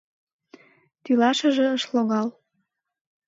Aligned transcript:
Тӱлашыже 1.03 1.65
ыш 1.75 1.83
логал. 1.93 2.27